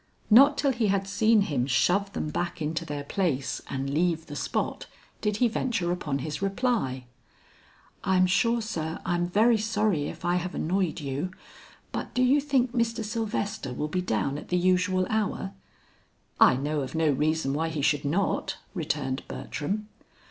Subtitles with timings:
[0.31, 4.35] Not till he had seen him shove them back into their place and leave the
[4.35, 4.87] spot,
[5.21, 7.05] did he venture upon his reply.
[8.03, 11.29] "I'm sure, sir, I'm very sorry if I have annoyed you,
[11.91, 13.05] but do you think Mr.
[13.05, 15.51] Sylvester will be down at the usual hour?"
[16.39, 19.87] "I know of no reason why he should not," returned Bertram.